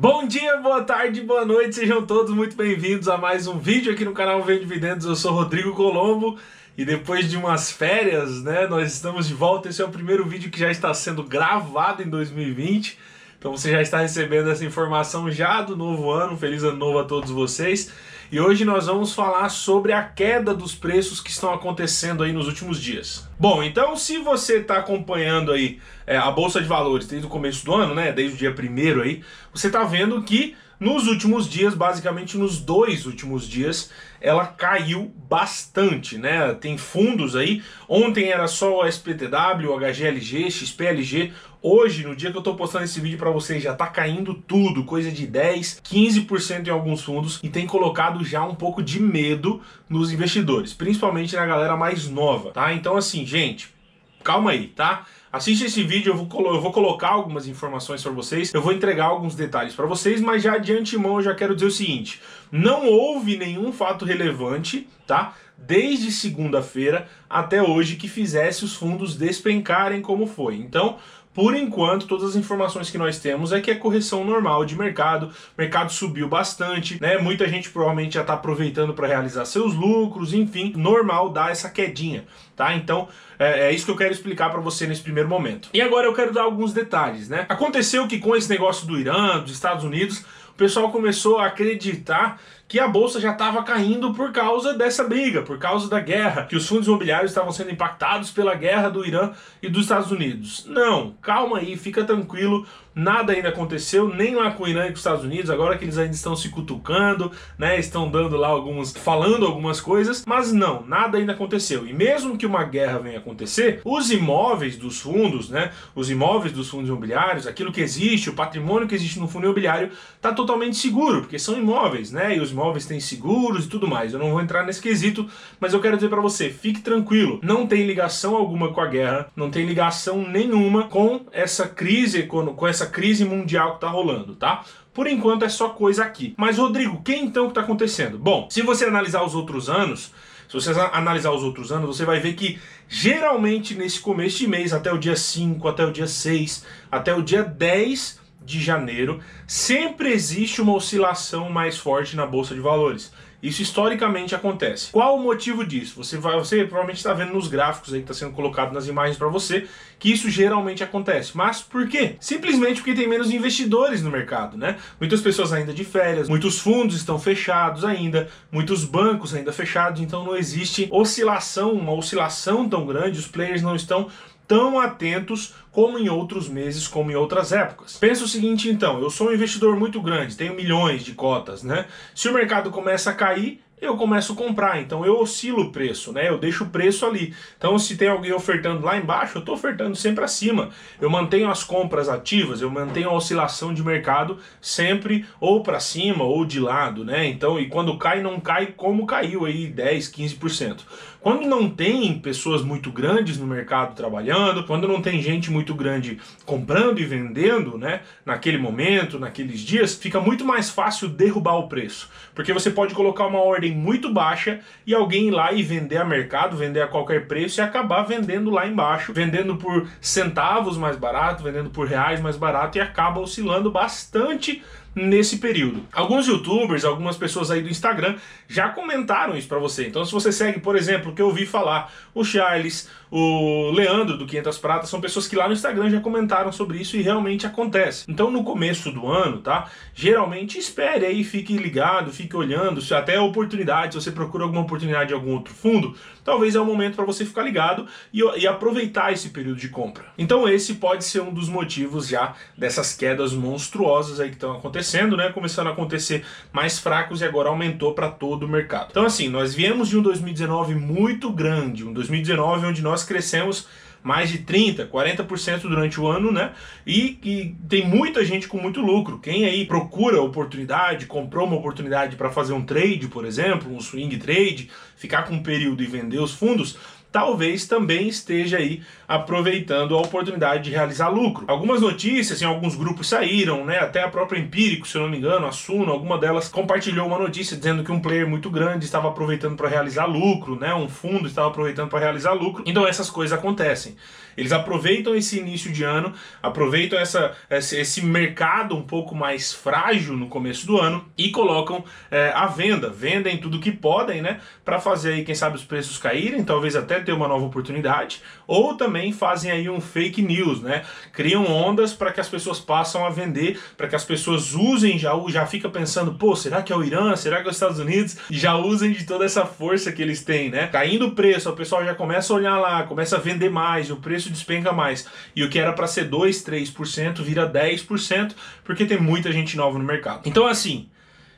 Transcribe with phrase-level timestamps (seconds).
[0.00, 4.04] Bom dia, boa tarde, boa noite, sejam todos muito bem-vindos a mais um vídeo aqui
[4.04, 5.04] no canal Vem Dividendos.
[5.04, 6.38] Eu sou Rodrigo Colombo
[6.76, 9.68] e depois de umas férias, né, nós estamos de volta.
[9.68, 12.96] Esse é o primeiro vídeo que já está sendo gravado em 2020.
[13.40, 16.36] Então você já está recebendo essa informação já do novo ano.
[16.36, 17.92] Feliz ano novo a todos vocês.
[18.30, 22.46] E hoje nós vamos falar sobre a queda dos preços que estão acontecendo aí nos
[22.46, 23.26] últimos dias.
[23.38, 27.64] Bom, então se você está acompanhando aí é, a Bolsa de Valores desde o começo
[27.64, 31.74] do ano, né, desde o dia primeiro aí, você está vendo que nos últimos dias,
[31.74, 33.90] basicamente nos dois últimos dias,
[34.20, 36.54] ela caiu bastante, né?
[36.54, 37.62] Tem fundos aí.
[37.88, 41.32] Ontem era só o SPTW, o HGLG, XPLG.
[41.60, 44.84] Hoje, no dia que eu tô postando esse vídeo para vocês, já tá caindo tudo,
[44.84, 49.60] coisa de 10, 15% em alguns fundos e tem colocado já um pouco de medo
[49.88, 52.72] nos investidores, principalmente na galera mais nova, tá?
[52.72, 53.74] Então assim, gente,
[54.22, 55.04] calma aí, tá?
[55.30, 59.06] Assiste esse vídeo, eu vou, eu vou colocar algumas informações para vocês, eu vou entregar
[59.06, 62.20] alguns detalhes para vocês, mas já de antemão eu já quero dizer o seguinte:
[62.50, 65.34] não houve nenhum fato relevante, tá?
[65.58, 70.56] Desde segunda-feira até hoje que fizesse os fundos despencarem como foi.
[70.56, 70.96] Então,
[71.38, 75.26] por enquanto, todas as informações que nós temos é que é correção normal de mercado,
[75.26, 77.16] o mercado subiu bastante, né?
[77.16, 82.24] Muita gente provavelmente já está aproveitando para realizar seus lucros, enfim, normal dar essa quedinha,
[82.56, 82.74] tá?
[82.74, 83.06] Então,
[83.38, 85.68] é, é isso que eu quero explicar para você nesse primeiro momento.
[85.72, 87.46] E agora eu quero dar alguns detalhes, né?
[87.48, 90.24] Aconteceu que com esse negócio do Irã, dos Estados Unidos,
[90.58, 95.58] pessoal começou a acreditar que a bolsa já estava caindo por causa dessa briga, por
[95.58, 99.70] causa da guerra, que os fundos imobiliários estavam sendo impactados pela guerra do Irã e
[99.70, 100.66] dos Estados Unidos.
[100.68, 104.94] Não, calma aí, fica tranquilo, nada ainda aconteceu, nem lá com o Irã e com
[104.94, 108.92] os Estados Unidos, agora que eles ainda estão se cutucando, né, estão dando lá alguns,
[108.92, 111.86] falando algumas coisas, mas não, nada ainda aconteceu.
[111.86, 116.68] E mesmo que uma guerra venha acontecer, os imóveis dos fundos, né, os imóveis dos
[116.68, 121.20] fundos imobiliários, aquilo que existe, o patrimônio que existe no fundo imobiliário, está totalmente seguro,
[121.20, 124.12] porque são imóveis, né, e os imóveis têm seguros e tudo mais.
[124.12, 125.28] Eu não vou entrar nesse quesito,
[125.60, 129.30] mas eu quero dizer para você, fique tranquilo, não tem ligação alguma com a guerra,
[129.34, 134.64] não tem ligação nenhuma com essa crise, com essa crise mundial que tá rolando, tá?
[134.94, 136.34] Por enquanto é só coisa aqui.
[136.36, 138.18] Mas Rodrigo, que então que está acontecendo?
[138.18, 140.12] Bom, se você analisar os outros anos,
[140.48, 144.72] se você analisar os outros anos, você vai ver que geralmente nesse começo de mês,
[144.72, 150.10] até o dia 5, até o dia 6, até o dia 10 de janeiro, sempre
[150.12, 153.12] existe uma oscilação mais forte na bolsa de valores.
[153.40, 154.90] Isso historicamente acontece.
[154.90, 156.02] Qual o motivo disso?
[156.02, 159.16] Você vai, você provavelmente está vendo nos gráficos aí que está sendo colocado nas imagens
[159.16, 161.36] para você que isso geralmente acontece.
[161.36, 162.16] Mas por quê?
[162.18, 164.76] Simplesmente porque tem menos investidores no mercado, né?
[164.98, 170.24] Muitas pessoas ainda de férias, muitos fundos estão fechados ainda, muitos bancos ainda fechados, então
[170.24, 174.08] não existe oscilação, uma oscilação tão grande, os players não estão
[174.48, 177.98] tão atentos como em outros meses, como em outras épocas.
[177.98, 181.86] Pensa o seguinte então, eu sou um investidor muito grande, tenho milhões de cotas, né?
[182.14, 184.80] Se o mercado começa a cair, eu começo a comprar.
[184.80, 186.28] Então eu oscilo o preço, né?
[186.28, 187.34] Eu deixo o preço ali.
[187.56, 190.70] Então se tem alguém ofertando lá embaixo, eu estou ofertando sempre acima.
[191.00, 196.24] Eu mantenho as compras ativas, eu mantenho a oscilação de mercado sempre ou para cima
[196.24, 197.26] ou de lado, né?
[197.26, 200.80] Então, e quando cai, não cai como caiu aí 10, 15%.
[201.20, 206.18] Quando não tem pessoas muito grandes no mercado trabalhando, quando não tem gente muito grande
[206.46, 212.08] comprando e vendendo, né, naquele momento, naqueles dias, fica muito mais fácil derrubar o preço,
[212.34, 216.04] porque você pode colocar uma ordem muito baixa e alguém ir lá e vender a
[216.04, 221.42] mercado, vender a qualquer preço e acabar vendendo lá embaixo, vendendo por centavos mais barato,
[221.42, 224.62] vendendo por reais mais barato e acaba oscilando bastante
[224.98, 225.82] nesse período.
[225.92, 228.16] Alguns youtubers, algumas pessoas aí do Instagram
[228.48, 229.86] já comentaram isso para você.
[229.86, 234.26] Então se você segue, por exemplo, que eu ouvi falar, o Charles, o Leandro do
[234.26, 238.04] 500 Pratas, são pessoas que lá no Instagram já comentaram sobre isso e realmente acontece.
[238.08, 239.70] Então no começo do ano, tá?
[239.94, 245.12] Geralmente espere aí, fique ligado, fique olhando, se até oportunidade, se você procura alguma oportunidade
[245.12, 245.94] em algum outro fundo,
[246.24, 250.06] talvez é o momento para você ficar ligado e, e aproveitar esse período de compra.
[250.18, 254.87] Então esse pode ser um dos motivos já dessas quedas monstruosas aí que estão acontecendo,
[255.16, 255.30] né?
[255.30, 258.88] Começando a acontecer mais fracos e agora aumentou para todo o mercado.
[258.90, 263.66] Então assim, nós viemos de um 2019 muito grande, um 2019 onde nós crescemos
[264.02, 266.52] mais de 30, 40% durante o ano, né?
[266.86, 269.18] E, e, tem muita gente com muito lucro.
[269.18, 274.16] Quem aí procura oportunidade, comprou uma oportunidade para fazer um trade, por exemplo, um swing
[274.18, 276.78] trade, ficar com um período e vender os fundos,
[277.18, 281.44] talvez também esteja aí aproveitando a oportunidade de realizar lucro.
[281.48, 283.80] Algumas notícias em alguns grupos saíram, né?
[283.80, 287.18] Até a própria Empírico, se eu não me engano, a Suno, alguma delas compartilhou uma
[287.18, 290.72] notícia dizendo que um player muito grande estava aproveitando para realizar lucro, né?
[290.72, 292.62] Um fundo estava aproveitando para realizar lucro.
[292.64, 293.96] Então essas coisas acontecem.
[294.38, 300.28] Eles aproveitam esse início de ano, aproveitam essa, esse mercado um pouco mais frágil no
[300.28, 305.14] começo do ano e colocam é, à venda, vendem tudo que podem, né, para fazer
[305.14, 309.50] aí quem sabe os preços caírem, talvez até ter uma nova oportunidade, ou também fazem
[309.50, 310.82] aí um fake news, né,
[311.12, 315.18] criam ondas para que as pessoas passam a vender, para que as pessoas usem já
[315.28, 318.16] já fica pensando, pô, será que é o Irã, será que é os Estados Unidos?
[318.30, 320.66] E já usem de toda essa força que eles têm, né?
[320.68, 323.96] Caindo o preço, o pessoal já começa a olhar lá, começa a vender mais, o
[323.96, 325.06] preço preço despenca mais.
[325.34, 328.34] E o que era para ser 2, 3% vira 10%,
[328.64, 330.22] porque tem muita gente nova no mercado.
[330.26, 330.88] Então assim,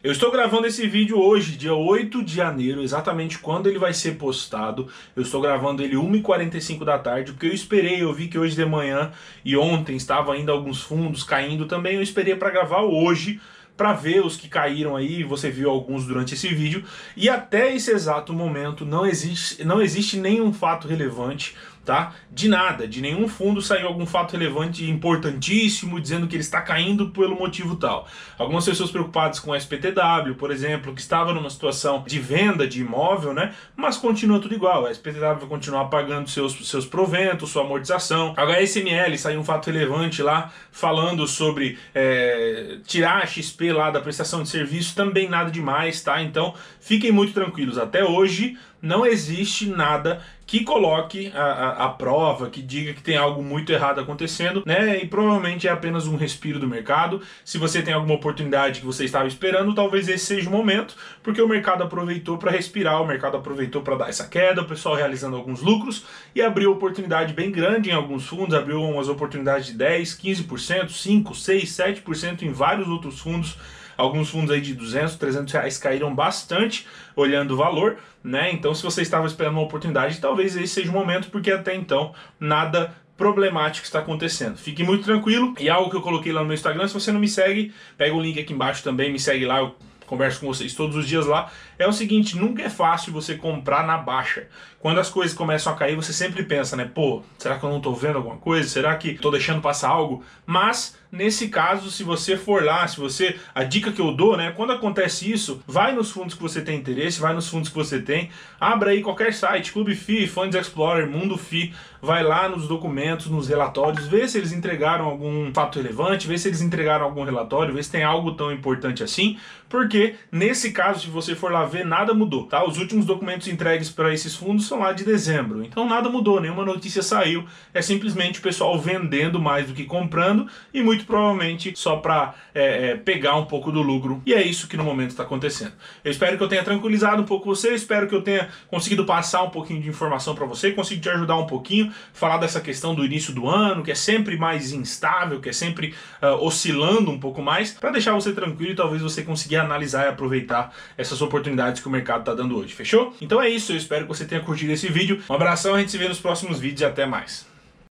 [0.03, 4.13] eu estou gravando esse vídeo hoje, dia 8 de janeiro, exatamente quando ele vai ser
[4.17, 4.89] postado.
[5.15, 8.65] Eu estou gravando ele 1h45 da tarde, porque eu esperei, eu vi que hoje de
[8.65, 9.13] manhã
[9.45, 13.41] e ontem estava ainda alguns fundos caindo também, eu esperei para gravar hoje
[13.77, 16.85] para ver os que caíram aí, você viu alguns durante esse vídeo,
[17.17, 22.15] e até esse exato momento não existe, não existe nenhum fato relevante tá?
[22.31, 27.11] De nada, de nenhum fundo saiu algum fato relevante importantíssimo dizendo que ele está caindo
[27.11, 28.07] pelo motivo tal.
[28.39, 32.81] Algumas pessoas preocupadas com o SPTW, por exemplo, que estava numa situação de venda de
[32.81, 33.55] imóvel, né?
[33.77, 34.87] Mas continua tudo igual.
[34.87, 38.35] A SPTW vai continuar pagando seus, seus proventos, sua amortização.
[38.37, 44.01] A HSML saiu um fato relevante lá falando sobre é, tirar a XP lá da
[44.01, 46.23] prestação de serviço, também nada demais, tá?
[46.23, 47.79] Então fiquem muito tranquilos.
[47.79, 53.17] Até hoje não existe nada que coloque a, a, a, prova, que diga que tem
[53.17, 55.01] algo muito errado acontecendo, né?
[55.01, 57.23] E provavelmente é apenas um respiro do mercado.
[57.45, 61.41] Se você tem alguma oportunidade que você estava esperando, talvez esse seja o momento, porque
[61.41, 65.37] o mercado aproveitou para respirar, o mercado aproveitou para dar essa queda, o pessoal realizando
[65.37, 66.05] alguns lucros
[66.35, 71.33] e abriu oportunidade bem grande em alguns fundos, abriu umas oportunidades de 10, 15%, 5,
[71.33, 73.57] 6, 7% em vários outros fundos
[74.01, 78.51] Alguns fundos aí de 200, 300 reais caíram bastante olhando o valor, né?
[78.51, 82.15] Então, se você estava esperando uma oportunidade, talvez esse seja o momento, porque até então
[82.39, 84.57] nada problemático está acontecendo.
[84.57, 85.55] Fique muito tranquilo.
[85.61, 88.15] E algo que eu coloquei lá no meu Instagram, se você não me segue, pega
[88.15, 89.77] o link aqui embaixo também, me segue lá, eu
[90.07, 93.87] converso com vocês todos os dias lá, é o seguinte, nunca é fácil você comprar
[93.87, 94.49] na baixa.
[94.81, 97.81] Quando as coisas começam a cair, você sempre pensa, né, pô, será que eu não
[97.81, 98.67] tô vendo alguma coisa?
[98.67, 100.25] Será que tô deixando passar algo?
[100.45, 103.37] Mas Nesse caso, se você for lá, se você.
[103.53, 104.53] A dica que eu dou, né?
[104.57, 108.01] Quando acontece isso, vai nos fundos que você tem interesse, vai nos fundos que você
[108.01, 108.31] tem,
[108.61, 113.49] abra aí qualquer site, Clube FI, Funds Explorer, Mundo FI, vai lá nos documentos, nos
[113.49, 117.83] relatórios, vê se eles entregaram algum fato relevante, vê se eles entregaram algum relatório, vê
[117.83, 119.37] se tem algo tão importante assim,
[119.69, 122.65] porque nesse caso, se você for lá ver, nada mudou, tá?
[122.67, 126.65] Os últimos documentos entregues para esses fundos são lá de dezembro, então nada mudou, nenhuma
[126.65, 131.73] notícia saiu, é simplesmente o pessoal vendendo mais do que comprando e muito muito provavelmente
[131.77, 134.23] só para é, é, pegar um pouco do lucro.
[134.27, 135.73] E é isso que no momento está acontecendo.
[136.05, 139.43] Eu espero que eu tenha tranquilizado um pouco você, espero que eu tenha conseguido passar
[139.43, 143.05] um pouquinho de informação para você, consigo te ajudar um pouquinho, falar dessa questão do
[143.05, 147.43] início do ano, que é sempre mais instável, que é sempre uh, oscilando um pouco
[147.43, 151.89] mais, para deixar você tranquilo e talvez você conseguir analisar e aproveitar essas oportunidades que
[151.89, 152.75] o mercado está dando hoje.
[152.75, 153.15] Fechou?
[153.21, 155.21] Então é isso, eu espero que você tenha curtido esse vídeo.
[155.29, 157.51] Um abração, a gente se vê nos próximos vídeos e até mais.